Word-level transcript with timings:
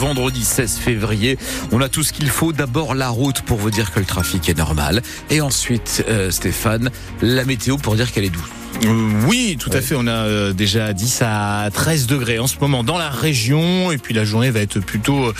vendredi 0.00 0.44
16 0.44 0.78
février. 0.78 1.36
On 1.72 1.80
a 1.82 1.90
tout 1.90 2.02
ce 2.02 2.14
qu'il 2.14 2.30
faut. 2.30 2.54
D'abord 2.54 2.94
la 2.94 3.10
route 3.10 3.42
pour 3.42 3.58
vous 3.58 3.70
dire 3.70 3.92
que 3.92 4.00
le 4.00 4.06
trafic 4.06 4.48
est 4.48 4.56
normal. 4.56 5.02
Et 5.28 5.42
ensuite, 5.42 6.04
euh, 6.08 6.30
Stéphane, 6.30 6.90
la 7.20 7.44
météo 7.44 7.76
pour 7.76 7.96
dire 7.96 8.10
qu'elle 8.10 8.24
est 8.24 8.30
douce. 8.30 8.48
Euh, 8.84 9.10
oui, 9.26 9.56
tout 9.58 9.70
à 9.72 9.80
fait. 9.80 9.94
On 9.96 10.06
a 10.06 10.26
euh, 10.26 10.52
déjà 10.52 10.92
10 10.92 11.22
à 11.22 11.68
13 11.72 12.06
degrés 12.06 12.38
en 12.38 12.46
ce 12.46 12.56
moment 12.60 12.82
dans 12.82 12.98
la 12.98 13.10
région. 13.10 13.92
Et 13.92 13.98
puis 13.98 14.14
la 14.14 14.24
journée 14.24 14.50
va 14.50 14.60
être 14.60 14.80
plutôt 14.80 15.26
euh, 15.26 15.34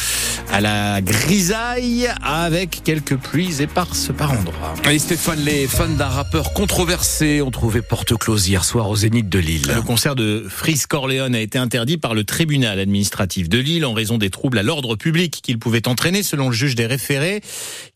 à 0.53 0.61
la 0.61 1.01
grisaille 1.01 2.09
avec 2.23 2.83
quelques 2.85 3.17
pluies 3.17 3.63
éparses 3.63 4.11
par 4.17 4.33
endroits. 4.33 4.75
Et 4.91 4.99
Stéphane, 4.99 5.41
les 5.41 5.67
fans 5.67 5.89
d'un 5.89 6.09
rappeur 6.09 6.53
controversé 6.53 7.41
ont 7.41 7.51
trouvé 7.51 7.83
porte 7.83 8.17
close 8.17 8.49
hier 8.49 8.65
soir 8.65 8.91
au 8.91 8.97
Zénith 8.97 9.29
de 9.29 9.39
Lille. 9.39 9.73
Le 9.75 9.83
concert 9.83 10.15
de 10.15 10.45
Freeze 10.49 10.87
Corleone 10.87 11.35
a 11.35 11.41
été 11.41 11.59
interdit 11.59 11.97
par 11.97 12.15
le 12.15 12.25
tribunal 12.25 12.79
administratif 12.79 13.49
de 13.49 13.59
Lille 13.59 13.87
en 13.87 13.93
raison 13.93 14.19
des 14.19 14.31
troubles 14.31 14.59
à 14.59 14.63
l'ordre 14.63 14.97
public 14.97 15.41
qu'il 15.43 15.59
pouvait 15.59 15.89
entraîner 15.89 16.23
selon 16.23 16.49
le 16.49 16.55
juge 16.55 16.75
des 16.75 16.87
référés 16.87 17.41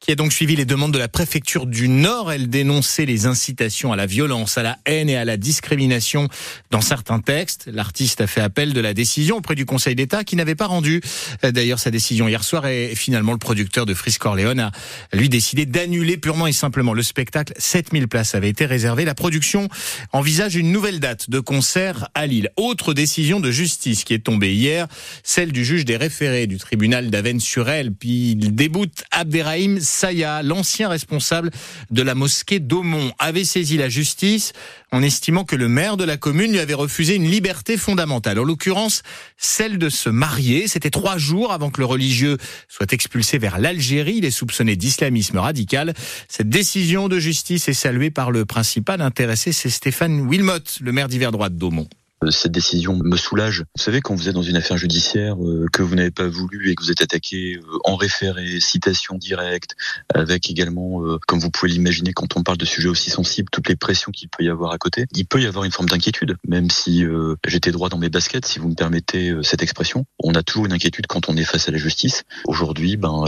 qui 0.01 0.13
a 0.13 0.15
donc 0.15 0.33
suivi 0.33 0.57
les 0.57 0.65
demandes 0.65 0.93
de 0.93 0.99
la 0.99 1.09
préfecture 1.09 1.67
du 1.67 1.89
Nord. 1.89 2.33
Elle 2.33 2.49
dénonçait 2.49 3.07
les 3.07 3.27
incitations 3.27 3.93
à 3.93 3.97
la 3.97 4.07
violence, 4.07 4.59
à 4.59 4.63
la 4.63 4.79
haine 4.87 5.09
et 5.09 5.17
à 5.17 5.25
la 5.25 5.34
discrimination 5.37 6.29
dans 6.71 6.81
certains 6.81 7.21
textes. 7.21 7.69
L'artiste 7.73 8.21
a 8.21 8.27
fait 8.27 8.41
appel 8.41 8.73
de 8.73 8.81
la 8.81 8.95
décision 8.95 9.37
auprès 9.37 9.55
du 9.55 9.67
Conseil 9.67 9.95
d'État 9.95 10.25
qui 10.25 10.37
n'avait 10.37 10.55
pas 10.55 10.67
rendu 10.67 11.01
euh, 11.45 11.53
d'ailleurs 11.53 11.79
sa 11.79 11.91
décision 11.91 12.29
hier 12.29 12.45
soir 12.45 12.67
et 12.67 12.95
finalement 12.95 13.33
le 13.33 13.39
producteur 13.39 13.87
de 13.87 13.95
Frisk 13.95 14.21
Corleone 14.21 14.61
a 14.61 14.73
lui 15.13 15.29
décidé 15.29 15.67
d'annuler 15.67 16.17
purement 16.17 16.47
et 16.47 16.53
simplement 16.53 16.95
le 16.95 17.03
spectacle. 17.03 17.53
7000 17.59 18.09
places 18.09 18.35
avaient 18.35 18.51
été 18.51 18.67
réservées. 18.67 19.05
La 19.05 19.15
production 19.15 19.69
envisage 20.13 20.57
une 20.57 20.73
nouvelle 20.73 21.01
date 21.01 21.31
de 21.31 21.41
concert 21.41 22.09
à 22.15 22.27
Lille. 22.27 22.51
Autre 22.57 22.95
décision 22.95 23.41
de 23.41 23.51
justice 23.51 24.05
qui 24.05 24.15
est 24.15 24.25
tombée 24.25 24.55
hier, 24.55 24.87
celle 25.23 25.53
du 25.53 25.65
juge 25.65 25.85
des 25.85 25.97
référés 25.97 26.47
du 26.47 26.59
tribunal 26.59 27.11
d'Avennes-sur-Elle. 27.11 27.93
Puis 27.93 28.33
il 28.33 28.55
déboute 28.55 29.05
Abderrahim 29.11 29.81
Saya, 29.81 30.43
l'ancien 30.43 30.89
responsable 30.89 31.51
de 31.91 32.03
la 32.03 32.15
mosquée 32.15 32.61
d'Aumont, 32.61 33.13
avait 33.19 33.45
saisi 33.45 33.77
la 33.77 33.89
justice 33.89 34.53
en 34.93 35.03
que 35.25 35.57
le 35.57 35.69
maire 35.69 35.97
de 35.97 36.05
la 36.05 36.17
commune 36.17 36.53
lui 36.53 36.59
avait 36.59 36.75
refusé 36.75 37.15
une 37.15 37.29
liberté 37.29 37.79
fondamentale, 37.79 38.39
en 38.39 38.45
l'occurrence 38.45 39.03
celle 39.39 39.79
de 39.79 39.89
se 39.89 40.11
marier. 40.11 40.69
C'était 40.69 40.91
trois 40.91 41.17
jours 41.17 41.53
avant 41.53 41.71
que 41.71 41.81
le 41.81 41.87
religieux 41.87 42.37
soit 42.69 42.93
expulsé 42.93 43.39
vers 43.39 43.59
l'Algérie. 43.59 44.17
Il 44.19 44.25
est 44.27 44.31
soupçonné 44.31 44.77
d'islamisme 44.77 45.39
radical. 45.39 45.95
Cette 46.29 46.51
décision 46.51 47.09
de 47.09 47.19
justice 47.19 47.69
est 47.69 47.73
saluée 47.73 48.11
par 48.11 48.31
le 48.31 48.45
principal 48.45 49.01
intéressé, 49.01 49.53
c'est 49.53 49.71
Stéphane 49.71 50.21
Wilmot, 50.21 50.59
le 50.81 50.93
maire 50.93 51.09
d'hiver 51.09 51.33
droite 51.33 51.57
d'Aumont. 51.57 51.89
Euh, 52.25 52.31
cette 52.31 52.53
décision 52.53 52.99
me 53.03 53.17
soulage. 53.17 53.65
Vous 53.77 53.83
savez, 53.83 54.01
quand 54.01 54.15
vous 54.15 54.29
êtes 54.29 54.35
dans 54.35 54.43
une 54.43 54.57
affaire 54.57 54.77
judiciaire 54.77 55.37
euh, 55.43 55.67
que 55.73 55.83
vous 55.83 55.95
n'avez 55.95 56.11
pas 56.11 56.27
voulu 56.27 56.71
et 56.71 56.75
que 56.75 56.83
vous 56.83 56.91
êtes 56.91 57.03
attaqué 57.03 57.57
euh, 57.57 57.79
en 57.85 57.97
référé, 57.97 58.61
citation 58.61 59.17
directe, 59.17 59.77
avec 60.13 60.51
également, 60.51 61.03
comme 61.27 61.39
vous 61.39 61.51
pouvez 61.51 61.71
l'imaginer, 61.71 62.13
quand 62.13 62.37
on 62.37 62.43
parle 62.43 62.59
de 62.59 62.65
sujets 62.65 62.89
aussi 62.89 63.11
sensibles, 63.11 63.49
toutes 63.51 63.69
les 63.69 63.77
pressions 63.77 64.13
qu'il 64.13 64.29
peut 64.29 64.43
y 64.43 64.49
avoir 64.49 64.73
à 64.73 64.79
côté, 64.79 65.07
il 65.15 65.27
peut 65.27 65.41
y 65.41 65.47
avoir 65.47 65.65
une 65.65 65.73
forme 65.73 65.89
d'inquiétude, 65.89 66.37
même 66.47 66.71
si 66.71 67.05
j'étais 67.47 67.71
droit 67.71 67.89
dans 67.89 67.99
mes 67.99 68.09
baskets, 68.09 68.47
si 68.47 68.59
vous 68.59 68.69
me 68.69 68.75
permettez 68.75 69.35
cette 69.43 69.63
expression. 69.63 70.07
On 70.23 70.35
a 70.35 70.43
toujours 70.43 70.67
une 70.67 70.73
inquiétude 70.73 71.07
quand 71.07 71.29
on 71.29 71.37
est 71.37 71.45
face 71.45 71.69
à 71.69 71.73
la 71.73 71.79
justice. 71.79 72.25
Aujourd'hui, 72.47 72.97
ben, 72.97 73.25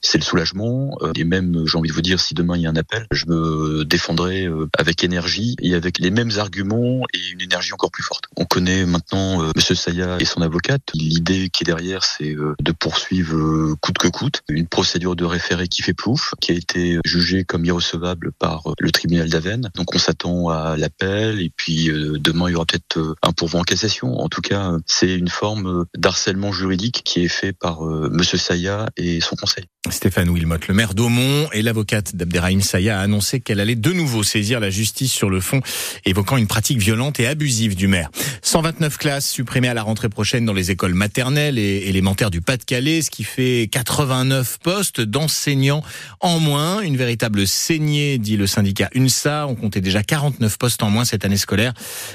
c'est 0.00 0.18
le 0.18 0.24
soulagement. 0.24 0.96
et 1.14 1.24
même, 1.24 1.64
j'ai 1.66 1.78
envie 1.78 1.88
de 1.88 1.94
vous 1.94 2.02
dire, 2.02 2.20
si 2.20 2.34
demain 2.34 2.56
il 2.56 2.62
y 2.62 2.66
a 2.66 2.70
un 2.70 2.76
appel, 2.76 3.06
je 3.10 3.26
me 3.26 3.84
défendrai 3.84 4.48
avec 4.76 5.04
énergie 5.04 5.56
et 5.60 5.74
avec 5.74 5.98
les 5.98 6.10
mêmes 6.10 6.32
arguments 6.38 7.02
et 7.12 7.20
une 7.32 7.40
énergie 7.40 7.72
encore 7.72 7.90
plus 7.90 8.04
forte. 8.04 8.24
On 8.36 8.44
connaît 8.44 8.84
maintenant 8.86 9.42
euh, 9.42 9.50
Monsieur 9.56 9.74
Saya 9.74 10.16
et 10.20 10.24
son 10.24 10.40
avocate. 10.40 10.82
L'idée 10.94 11.48
qui 11.50 11.62
est 11.62 11.66
derrière, 11.66 12.04
c'est 12.04 12.34
euh, 12.34 12.54
de 12.60 12.72
poursuivre 12.72 13.36
euh, 13.36 13.76
coûte 13.80 13.98
que 13.98 14.08
coûte 14.08 14.42
une 14.48 14.66
procédure 14.66 15.16
de 15.16 15.24
référé 15.24 15.68
qui 15.68 15.82
fait 15.82 15.94
plouf, 15.94 16.34
qui 16.40 16.52
a 16.52 16.54
été 16.54 16.98
jugée 17.04 17.44
comme 17.44 17.64
irrecevable 17.64 18.32
par 18.32 18.64
le 18.78 18.90
tribunal 18.90 19.28
d'Avennes. 19.28 19.70
Donc 19.74 19.94
on 19.94 19.98
s'attend 19.98 20.48
à 20.48 20.76
l'appel 20.76 21.40
et 21.40 21.50
puis 21.54 21.90
demain 21.90 22.48
il 22.48 22.52
y 22.52 22.54
aura 22.56 22.66
peut-être 22.66 23.14
un 23.22 23.32
pourvoi 23.32 23.60
en 23.60 23.64
cassation. 23.64 24.18
En 24.18 24.28
tout 24.28 24.40
cas, 24.40 24.72
c'est 24.86 25.14
une 25.14 25.28
forme 25.28 25.84
d'harcèlement 25.96 26.52
juridique 26.52 27.02
qui 27.04 27.24
est 27.24 27.28
fait 27.28 27.52
par 27.52 27.82
Monsieur 27.82 28.38
Saya 28.38 28.88
et 28.96 29.20
son 29.20 29.36
conseil. 29.36 29.64
Stéphane 29.90 30.30
Wilmot, 30.30 30.56
le 30.68 30.74
maire 30.74 30.94
d'Aumont 30.94 31.48
et 31.52 31.62
l'avocate 31.62 32.16
d'Abderrahim 32.16 32.62
Saya 32.62 32.98
a 32.98 33.02
annoncé 33.02 33.40
qu'elle 33.40 33.60
allait 33.60 33.74
de 33.74 33.92
nouveau 33.92 34.22
saisir 34.22 34.60
la 34.60 34.70
justice 34.70 35.12
sur 35.12 35.28
le 35.28 35.40
fond, 35.40 35.60
évoquant 36.06 36.36
une 36.36 36.46
pratique 36.46 36.78
violente 36.78 37.20
et 37.20 37.26
abusive 37.26 37.76
du 37.76 37.86
maire. 37.86 38.10
129 38.42 38.98
classes 38.98 39.28
supprimées 39.28 39.68
à 39.68 39.74
la 39.74 39.82
rentrée 39.82 40.08
prochaine 40.08 40.44
dans 40.44 40.52
les 40.52 40.70
écoles 40.70 40.94
maternelles 40.94 41.58
et 41.58 41.88
élémentaires 41.88 42.30
du 42.30 42.40
Pas-de-Calais, 42.40 43.02
ce 43.02 43.10
qui 43.10 43.24
fait 43.24 43.68
89 43.70 44.58
postes 44.62 45.00
d'enseignants 45.00 45.82
en 46.20 46.38
moins. 46.40 46.80
Une 46.80 46.96
véritable 46.96 47.46
saignée, 47.46 48.18
dit 48.18 48.36
le 48.36 48.46
syndicat 48.46 48.90
UNSA. 48.94 49.46
On 49.48 49.54
comptait 49.54 49.80
déjà 49.80 50.02
49 50.02 50.58
postes 50.58 50.82
en 50.82 50.90
moins 50.90 51.04
cette 51.04 51.24
année 51.24 51.36
scolaire, 51.36 51.72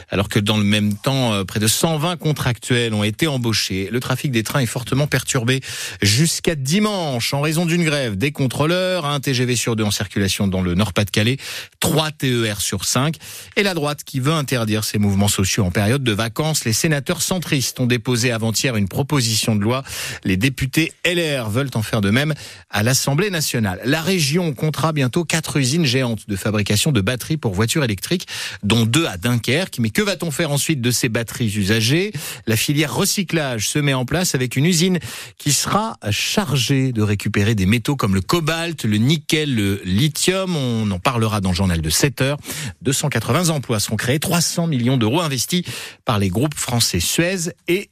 alors 0.10 0.30
que 0.30 0.40
dans 0.40 0.58
le 0.58 0.64
même 0.64 0.96
temps, 0.96 1.34
euh, 1.34 1.44
près 1.44 1.60
de 1.60 1.68
120 1.68 2.18
contractuels 2.18 2.94
ont 2.94 3.04
été 3.04 3.28
embauchés. 3.28 3.90
Le 3.92 4.00
trafic 4.00 4.32
des 4.32 4.44
trains 4.44 4.60
est 4.60 4.66
fortement 4.66 5.08
perturbé 5.08 5.62
jusqu'à 6.02 6.56
dimanche 6.56 7.34
en 7.34 7.42
raison 7.42 7.66
d'une 7.66 7.84
grève 7.84 8.18
des 8.18 8.32
contrôleurs, 8.32 9.06
un 9.06 9.20
TGV 9.20 9.56
sur 9.56 9.76
deux 9.76 9.84
en 9.84 9.92
circulation 9.92 10.48
dans 10.48 10.62
le 10.62 10.76
Nord-Pas-de-Calais, 10.76 11.38
3 11.80 12.12
TER 12.12 12.62
sur 12.62 12.86
5 12.86 13.16
et 13.56 13.64
la 13.64 13.74
droite 13.74 14.04
qui 14.04 14.20
veut 14.20 14.34
interdire 14.34 14.84
ces 14.84 15.00
mouvements 15.00 15.28
sociaux 15.28 15.66
en 15.66 15.72
période 15.72 15.89
de 15.98 16.12
vacances. 16.12 16.66
Les 16.66 16.74
sénateurs 16.74 17.22
centristes 17.22 17.80
ont 17.80 17.88
déposé 17.88 18.32
avant-hier 18.32 18.76
une 18.76 18.88
proposition 18.88 19.56
de 19.56 19.62
loi. 19.62 19.84
Les 20.24 20.38
députés 20.38 20.94
LR 21.04 21.50
veulent 21.50 21.72
en 21.74 21.82
faire 21.82 22.02
de 22.02 22.12
même 22.12 22.34
à 22.70 22.84
l'Assemblée 22.84 23.32
nationale. 23.32 23.82
La 23.86 24.02
région 24.02 24.54
comptera 24.54 24.94
bientôt 24.94 25.26
quatre 25.26 25.58
usines 25.58 25.86
géantes 25.86 26.28
de 26.28 26.36
fabrication 26.36 26.92
de 26.92 27.02
batteries 27.02 27.38
pour 27.38 27.54
voitures 27.54 27.84
électriques, 27.84 28.28
dont 28.62 28.86
deux 28.86 29.08
à 29.08 29.18
Dunkerque. 29.18 29.80
Mais 29.80 29.90
que 29.90 30.02
va-t-on 30.02 30.32
faire 30.32 30.52
ensuite 30.52 30.82
de 30.82 30.92
ces 30.92 31.10
batteries 31.10 31.52
usagées? 31.56 32.12
La 32.46 32.56
filière 32.56 32.94
recyclage 32.94 33.68
se 33.70 33.80
met 33.80 33.94
en 33.94 34.06
place 34.06 34.36
avec 34.36 34.56
une 34.56 34.66
usine 34.66 35.00
qui 35.38 35.54
sera 35.54 35.98
chargée 36.12 36.92
de 36.92 37.02
récupérer 37.02 37.56
des 37.56 37.66
métaux 37.66 37.96
comme 37.96 38.14
le 38.14 38.22
cobalt, 38.22 38.84
le 38.84 38.98
nickel, 38.98 39.56
le 39.56 39.82
lithium. 39.86 40.56
On 40.56 40.92
en 40.92 41.00
parlera 41.00 41.42
dans 41.42 41.50
le 41.50 41.56
journal 41.56 41.82
de 41.82 41.90
7 41.90 42.22
heures. 42.22 42.38
280 42.82 43.50
emplois 43.50 43.80
seront 43.80 43.96
créés, 43.96 44.20
300 44.20 44.68
millions 44.68 44.98
d'euros 44.98 45.22
investis 45.22 45.64
par 46.06 46.20
les 46.20 46.30
groupes 46.30 46.56
français 46.56 47.00
Suez 47.00 47.54
et 47.68 47.90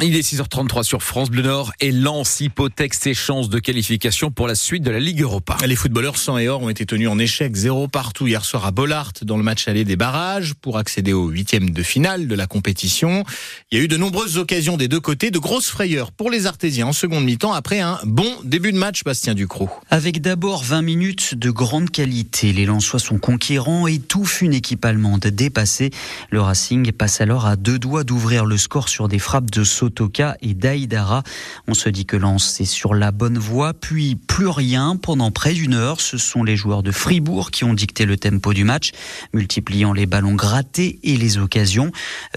il 0.00 0.16
est 0.16 0.22
6h33 0.22 0.84
sur 0.84 1.02
France 1.02 1.28
Bleu 1.28 1.42
Nord 1.42 1.74
et 1.78 1.92
Lens 1.92 2.40
hypothèque 2.40 2.94
ses 2.94 3.12
chances 3.12 3.50
de 3.50 3.58
qualification 3.58 4.30
pour 4.30 4.48
la 4.48 4.54
suite 4.54 4.82
de 4.82 4.90
la 4.90 4.98
Ligue 4.98 5.20
Europa. 5.20 5.58
Les 5.66 5.76
footballeurs 5.76 6.16
sans 6.16 6.38
et 6.38 6.48
or 6.48 6.62
ont 6.62 6.70
été 6.70 6.86
tenus 6.86 7.10
en 7.10 7.18
échec 7.18 7.54
zéro 7.54 7.86
partout 7.86 8.26
hier 8.26 8.42
soir 8.42 8.64
à 8.64 8.70
Bollard 8.70 9.12
dans 9.20 9.36
le 9.36 9.42
match 9.42 9.68
aller 9.68 9.84
des 9.84 9.96
barrages 9.96 10.54
pour 10.54 10.78
accéder 10.78 11.12
au 11.12 11.28
huitième 11.28 11.70
de 11.70 11.82
finale 11.82 12.26
de 12.26 12.34
la 12.34 12.46
compétition. 12.46 13.22
Il 13.70 13.76
y 13.76 13.80
a 13.82 13.84
eu 13.84 13.88
de 13.88 13.98
nombreuses 13.98 14.38
occasions 14.38 14.78
des 14.78 14.88
deux 14.88 15.00
côtés, 15.00 15.30
de 15.30 15.38
grosses 15.38 15.68
frayeurs 15.68 16.10
pour 16.10 16.30
les 16.30 16.46
Artésiens 16.46 16.86
en 16.86 16.94
seconde 16.94 17.26
mi-temps 17.26 17.52
après 17.52 17.80
un 17.80 17.98
bon 18.04 18.34
début 18.44 18.72
de 18.72 18.78
match, 18.78 19.04
Bastien 19.04 19.34
Ducrot. 19.34 19.68
Avec 19.90 20.22
d'abord 20.22 20.64
20 20.64 20.80
minutes 20.80 21.34
de 21.34 21.50
grande 21.50 21.90
qualité, 21.90 22.54
les 22.54 22.64
Lensois 22.64 22.98
sont 22.98 23.18
conquérants 23.18 23.86
et 23.88 23.98
touffent 23.98 24.40
une 24.40 24.54
équipe 24.54 24.86
allemande 24.86 25.26
dépassée. 25.26 25.90
Le 26.30 26.40
Racing 26.40 26.92
passe 26.92 27.20
alors 27.20 27.44
à 27.44 27.56
deux 27.56 27.78
doigts 27.78 28.04
d'ouvrir 28.04 28.46
le 28.46 28.56
score 28.56 28.88
sur 28.88 29.06
des 29.06 29.18
frappes 29.18 29.33
de 29.40 29.64
Sotoka 29.64 30.36
et 30.42 30.54
d'Aïdara. 30.54 31.22
On 31.66 31.74
se 31.74 31.88
dit 31.88 32.06
que 32.06 32.16
Lens 32.16 32.60
est 32.60 32.64
sur 32.64 32.94
la 32.94 33.10
bonne 33.10 33.38
voie, 33.38 33.74
puis 33.74 34.16
plus 34.16 34.48
rien 34.48 34.96
pendant 34.96 35.30
près 35.30 35.52
d'une 35.52 35.74
heure. 35.74 36.00
Ce 36.00 36.18
sont 36.18 36.44
les 36.44 36.56
joueurs 36.56 36.82
de 36.82 36.92
Fribourg 36.92 37.50
qui 37.50 37.64
ont 37.64 37.74
dicté 37.74 38.06
le 38.06 38.16
tempo 38.16 38.52
du 38.52 38.64
match, 38.64 38.92
multipliant 39.32 39.92
les 39.92 40.06
ballons 40.06 40.34
grattés 40.34 40.98
et 41.02 41.16
les 41.16 41.38
occasions. 41.38 41.90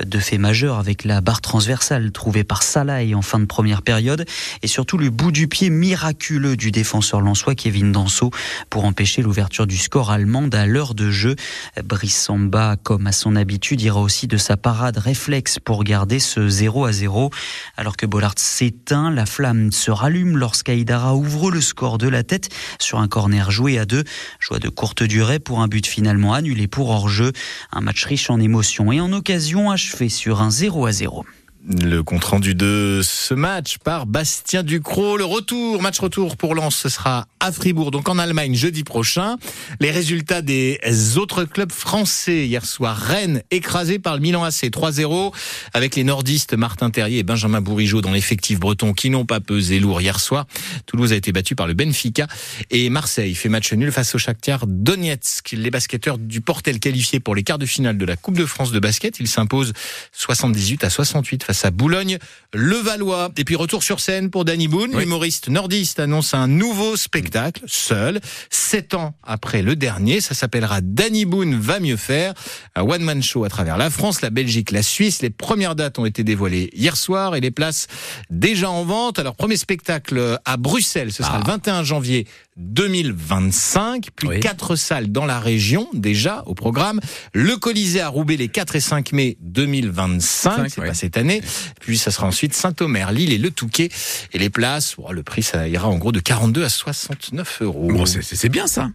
De 0.06 0.20
fait 0.20 0.38
majeur 0.38 0.78
avec 0.78 1.04
la 1.04 1.22
barre 1.22 1.42
transversale 1.42 2.12
trouvée 2.12 2.44
par 2.44 2.64
Salah 2.64 2.98
en 3.14 3.22
fin 3.22 3.40
de 3.40 3.46
première 3.46 3.82
période 3.82 4.26
et 4.62 4.68
surtout 4.68 4.98
le 4.98 5.10
bout 5.10 5.32
du 5.32 5.48
pied 5.48 5.70
miraculeux 5.70 6.56
du 6.56 6.72
défenseur 6.72 7.22
lensois 7.22 7.56
Kevin 7.56 7.92
Danso 7.92 8.32
pour 8.70 8.86
empêcher 8.86 9.22
l'ouverture 9.22 9.68
du 9.68 9.78
score 9.78 10.12
allemand 10.12 10.50
à 10.54 10.66
l'heure 10.66 10.96
de 10.96 11.12
jeu. 11.12 11.36
Brissamba, 11.84 12.76
comme 12.82 13.08
à 13.08 13.12
son 13.12 13.36
habitude, 13.36 13.82
ira 13.82 14.00
aussi 14.00 14.28
de 14.28 14.38
sa 14.38 14.58
parade 14.58 14.98
réflexe 14.98 15.60
pour 15.60 15.84
garder 15.84 16.20
ce 16.20 16.48
0 16.48 16.86
à 16.86 16.87
0. 16.92 17.32
Alors 17.76 17.98
que 17.98 18.06
Bollard 18.06 18.34
s'éteint, 18.38 19.12
la 19.12 19.26
flamme 19.26 19.72
se 19.72 19.92
rallume 19.92 20.38
lorsqu'Aïdara 20.38 21.16
ouvre 21.16 21.52
le 21.52 21.62
score 21.62 21.98
de 21.98 22.08
la 22.08 22.24
tête 22.24 22.50
sur 22.80 23.00
un 23.00 23.08
corner 23.08 23.52
joué 23.52 23.78
à 23.78 23.86
deux. 23.86 24.04
Joie 24.40 24.60
de 24.60 24.70
courte 24.70 25.04
durée 25.04 25.40
pour 25.40 25.62
un 25.62 25.68
but 25.68 25.86
finalement 25.86 26.34
annulé 26.34 26.68
pour 26.68 26.90
hors-jeu. 26.90 27.32
Un 27.72 27.82
match 27.82 28.06
riche 28.06 28.30
en 28.30 28.40
émotions 28.40 28.92
et 28.92 29.00
en 29.00 29.12
occasions 29.14 29.72
achevé 29.72 30.10
sur 30.10 30.42
un 30.42 30.52
0 30.52 30.86
à 30.86 30.92
0. 30.92 31.26
Le 31.70 32.02
compte 32.02 32.24
rendu 32.24 32.56
de 32.56 33.02
ce 33.04 33.34
match 33.34 33.78
par 33.80 34.06
Bastien 34.06 34.64
Ducrot. 34.64 35.18
Le 35.18 35.26
retour, 35.26 35.82
match 35.82 36.00
retour 36.00 36.38
pour 36.38 36.56
Lens, 36.56 36.78
ce 36.78 36.88
sera 36.88 37.28
à 37.42 37.52
Fribourg, 37.52 37.92
donc 37.92 38.08
en 38.08 38.18
Allemagne, 38.18 38.56
jeudi 38.56 38.86
prochain. 38.86 39.36
Les 39.82 39.92
résultats 39.92 40.42
des 40.42 40.80
autres 41.18 41.44
clubs 41.44 41.74
français 41.74 42.48
hier 42.48 42.66
soir. 42.66 42.96
Rennes 42.96 43.42
écrasé 43.52 44.00
par 44.00 44.16
le 44.16 44.22
Milan 44.22 44.46
AC 44.46 44.70
3-0 44.70 45.34
avec 45.74 45.98
les 45.98 46.06
nordistes 46.06 46.54
Martin 46.54 46.90
Terrier 46.90 47.20
et 47.20 47.24
Benjamin 47.24 47.60
Bourigeau 47.60 48.00
dans 48.00 48.14
l'effectif 48.14 48.62
breton 48.62 48.94
qui 48.94 49.10
n'ont 49.10 49.26
pas 49.26 49.42
pesé 49.42 49.82
lourd 49.82 50.00
hier 50.00 50.22
soir. 50.22 50.46
Toulouse 50.86 51.12
a 51.12 51.18
été 51.18 51.34
battu 51.34 51.54
par 51.56 51.68
le 51.68 51.74
Benfica 51.74 52.28
et 52.72 52.90
Marseille 52.90 53.36
fait 53.36 53.50
match 53.50 53.74
nul 53.74 53.92
face 53.92 54.16
au 54.16 54.18
Shakhtar 54.18 54.68
Donetsk. 54.68 55.52
Les 55.52 55.70
basketteurs 55.70 56.18
du 56.18 56.40
Portel 56.40 56.80
qualifiés 56.80 57.20
pour 57.20 57.36
les 57.36 57.44
quarts 57.44 57.60
de 57.60 57.66
finale 57.66 57.98
de 57.98 58.06
la 58.06 58.16
Coupe 58.16 58.38
de 58.38 58.46
France 58.46 58.72
de 58.72 58.80
basket, 58.80 59.20
ils 59.20 59.28
s'imposent 59.28 59.74
78 60.14 60.86
à 60.86 60.90
68 60.90 61.44
face 61.44 61.57
à 61.66 61.72
Boulogne, 61.72 62.18
le 62.54 62.76
Valois. 62.76 63.32
Et 63.38 63.44
puis 63.44 63.56
retour 63.56 63.84
sur 63.84 64.00
scène 64.00 64.30
pour 64.30 64.46
Danny 64.46 64.68
Boone, 64.68 64.98
l'humoriste 64.98 65.50
nordiste 65.50 66.00
annonce 66.00 66.34
un 66.34 66.48
nouveau 66.48 66.96
spectacle, 66.96 67.62
seul, 67.68 68.20
sept 68.50 68.94
ans 68.94 69.16
après 69.24 69.62
le 69.62 69.76
dernier. 69.76 70.22
Ça 70.22 70.34
s'appellera 70.34 70.82
Danny 70.82 71.26
Boone 71.26 71.60
va 71.60 71.80
mieux 71.80 71.98
faire. 71.98 72.34
Un 72.76 72.84
one-man 72.84 73.22
show 73.22 73.44
à 73.44 73.50
travers 73.50 73.78
la 73.78 73.90
France, 73.90 74.22
la 74.22 74.30
Belgique, 74.30 74.72
la 74.72 74.84
Suisse. 74.84 75.22
Les 75.22 75.30
premières 75.30 75.76
dates 75.76 76.00
ont 76.00 76.06
été 76.06 76.24
dévoilées 76.24 76.70
hier 76.74 76.98
soir 76.98 77.36
et 77.36 77.42
les 77.42 77.52
places 77.52 77.88
déjà 78.30 78.70
en 78.70 78.84
vente. 78.84 79.20
Alors 79.20 79.36
premier 79.36 79.58
spectacle 79.58 80.40
à 80.46 80.58
Bruxelles, 80.58 81.12
ce 81.12 81.24
sera 81.24 81.40
le 81.40 81.46
21 81.46 81.76
ah. 81.76 81.84
janvier 81.84 82.28
2025, 82.58 84.10
puis 84.16 84.40
quatre 84.40 84.76
salles 84.76 85.12
dans 85.12 85.26
la 85.26 85.40
région 85.40 85.88
déjà 85.94 86.44
au 86.46 86.56
programme. 86.56 87.00
Le 87.34 87.56
Colisée 87.58 88.02
à 88.02 88.10
Roubaix 88.10 88.38
les 88.38 88.48
4 88.48 88.76
et 88.76 88.80
5 88.80 89.14
mai 89.14 89.38
2025, 89.42 90.70
c'est 90.70 90.82
pas 90.82 90.94
cette 90.94 91.18
année. 91.18 91.42
Puis 91.80 91.98
ça 91.98 92.12
sera 92.12 92.28
ensuite 92.28 92.54
Saint-Omer, 92.54 93.12
Lille 93.12 93.32
et 93.32 93.38
Le 93.38 93.52
Touquet. 93.52 93.90
Et 94.34 94.40
les 94.40 94.50
places, 94.50 94.96
le 95.12 95.24
prix 95.24 95.44
ça 95.44 95.68
ira 95.68 95.88
en 95.88 95.98
gros 95.98 96.12
de 96.12 96.20
42 96.20 96.64
à 96.64 96.70
69 96.70 97.62
euros. 97.62 97.88
Bon, 97.88 98.06
c'est 98.06 98.50
bien 98.50 98.68
ça. 98.68 98.90